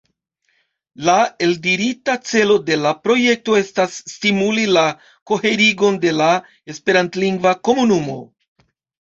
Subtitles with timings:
[1.09, 1.17] La
[1.47, 4.87] eldirita celo de la projekto estas "stimuli la
[5.33, 6.31] koherigon de la
[6.75, 8.19] esperantlingva komunumo".